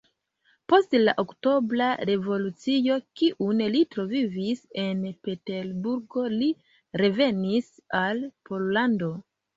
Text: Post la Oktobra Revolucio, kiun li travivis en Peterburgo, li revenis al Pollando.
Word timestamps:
Post 0.71 0.93
la 1.01 1.11
Oktobra 1.23 1.89
Revolucio, 2.09 2.97
kiun 3.21 3.61
li 3.75 3.83
travivis 3.97 4.63
en 4.85 5.03
Peterburgo, 5.29 6.25
li 6.41 6.51
revenis 7.03 7.73
al 8.05 8.25
Pollando. 8.51 9.17